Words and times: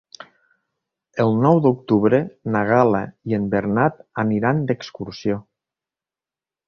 El 1.25 1.33
nou 1.43 1.59
d'octubre 1.65 2.21
na 2.55 2.63
Gal·la 2.71 3.03
i 3.33 3.37
en 3.39 3.47
Bernat 3.55 4.01
aniran 4.25 4.65
d'excursió. 4.73 5.39